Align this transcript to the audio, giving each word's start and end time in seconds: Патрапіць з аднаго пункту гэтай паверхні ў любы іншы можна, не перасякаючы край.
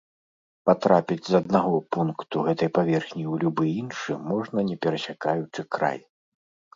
Патрапіць 0.67 1.25
з 1.25 1.33
аднаго 1.39 1.75
пункту 1.97 2.35
гэтай 2.47 2.69
паверхні 2.77 3.23
ў 3.31 3.41
любы 3.43 3.63
іншы 3.81 4.17
можна, 4.31 4.59
не 4.71 4.79
перасякаючы 4.87 5.61
край. 5.77 5.99